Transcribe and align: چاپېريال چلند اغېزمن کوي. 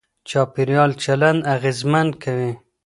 چاپېريال 0.29 0.91
چلند 1.03 1.39
اغېزمن 1.55 2.07
کوي. 2.23 2.51